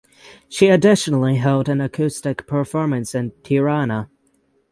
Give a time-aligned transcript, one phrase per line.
[0.49, 4.09] She additionally held an acoustic performance in Tirana.